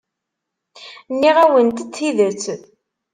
[1.13, 2.43] Nniɣ-awent-d tidet.